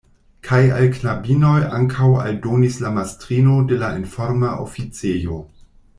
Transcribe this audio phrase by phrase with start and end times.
[0.45, 5.39] Kaj al knabinoj ankaŭ, aldonis la mastrino de la informa oficejo.